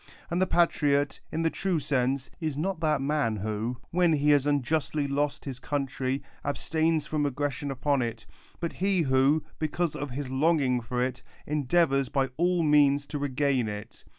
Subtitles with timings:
[0.31, 4.47] And the patriot, in the true sense, is not that man who, when he has
[4.47, 8.25] unjustly lost his coun try, abstains from aggression upon it,
[8.59, 13.69] but he who, because of his longing for it, endeavors by all means to regain
[13.69, 14.03] it.